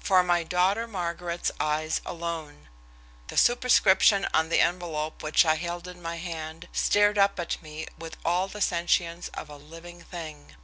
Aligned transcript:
"For 0.00 0.24
my 0.24 0.42
daughter 0.42 0.88
Margaret's 0.88 1.52
eyes 1.60 2.00
alone." 2.04 2.66
The 3.28 3.36
superscription 3.36 4.26
on 4.34 4.48
the 4.48 4.58
envelope 4.58 5.22
which 5.22 5.46
I 5.46 5.54
held 5.54 5.86
in 5.86 6.02
my 6.02 6.16
hand 6.16 6.66
stared 6.72 7.16
up 7.16 7.38
at 7.38 7.62
me 7.62 7.86
with 7.96 8.16
all 8.24 8.48
the 8.48 8.60
sentience 8.60 9.28
of 9.34 9.48
a 9.48 9.56
living 9.56 10.02
thing. 10.02 10.56